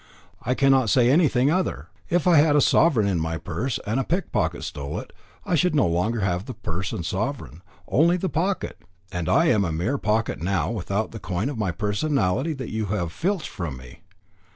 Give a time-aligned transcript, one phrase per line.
[0.41, 1.89] "I cannot say anything other.
[2.09, 5.13] If I had a sovereign in my purse, and a pickpocket stole it,
[5.45, 9.63] I should no longer have the purse and sovereign, only the pocket; and I am
[9.63, 13.77] a mere pocket now without the coin of my personality that you have filched from
[13.77, 13.99] me.